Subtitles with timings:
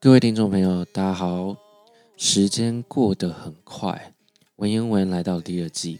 [0.00, 1.56] 各位听众朋友，大家好！
[2.16, 4.12] 时间过得很快，
[4.56, 5.98] 文言文来到第二季。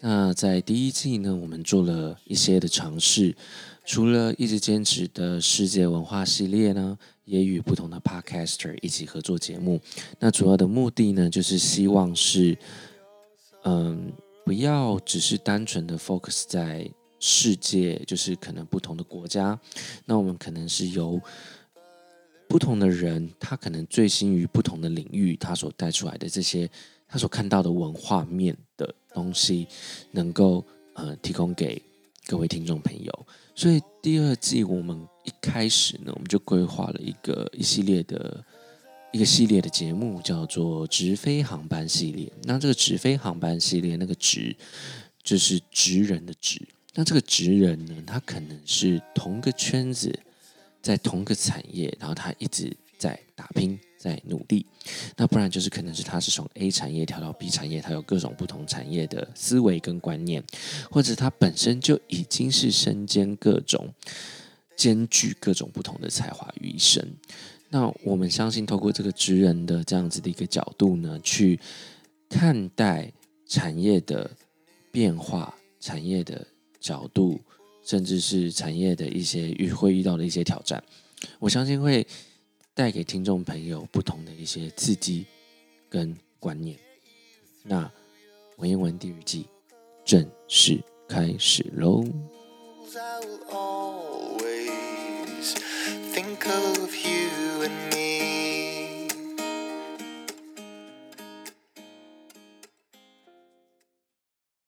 [0.00, 3.36] 那在第一季呢，我们做了一些的尝试，
[3.84, 9.80] 除了一直坚持的世界文化系列呢，也与不同的 podcaster 一起合作节目。
[10.18, 12.56] 那主要的目的呢，就是希望是，
[13.64, 14.12] 嗯，
[14.44, 19.56] 不要只是单纯的 focus 在世界，就是可能不同的国家。
[20.06, 21.20] 那我们可能是由
[22.48, 26.68] 不同的人，他可能醉心于不同的领域，他所带出来的这些，
[27.06, 29.68] 他所看到的文化面的东西，
[30.10, 30.64] 能够
[30.94, 31.80] 呃提供给
[32.26, 33.26] 各位听众朋友。
[33.54, 38.42] 所以第二季我们一开始呢，我们就规划了一个一系列的
[39.12, 42.32] 一个系列的节目，叫做“直飞航班”系列。
[42.44, 44.56] 那这个“直飞航班”系列，那个“直”
[45.22, 46.66] 就是直人的“直”。
[46.94, 50.18] 那这个职人呢，他可能是同个圈子。
[50.82, 54.64] 在同个产业，然后他一直在打拼，在努力。
[55.14, 60.42] 那不然就是可能是他是从 A 产业跳到 B 产业，他有各种不同产业的思维跟观念，
[60.90, 63.92] 或者他本身就已经是身兼各种、
[64.74, 67.14] 兼具各种不同的才华于一身。
[67.68, 71.60] 那我们相信，透过这个职人的这样子的一个角度呢，去
[72.30, 73.12] 看待
[73.46, 74.30] 产业的
[74.90, 76.46] 变化，产业的
[76.80, 77.40] 角度。
[77.82, 80.84] 甚至是产业的一些遇会遇到的一些挑战，
[81.38, 82.06] 我相信会
[82.74, 85.24] 带给听众朋友不同的一些刺激
[85.88, 86.78] 跟观念。
[87.62, 87.90] 那
[88.58, 89.46] 文言文第二季
[90.04, 92.04] 正式开始喽！